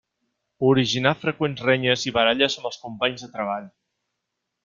Originar 0.69 1.11
freqüents 1.25 1.61
renyes 1.67 2.07
i 2.11 2.15
baralles 2.17 2.57
amb 2.61 2.71
els 2.71 2.81
companys 2.87 3.27
de 3.27 3.31
treball. 3.37 3.71